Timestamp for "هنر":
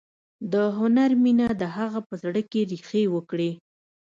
0.77-1.11